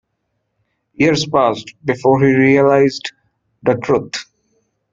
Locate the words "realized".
2.33-3.11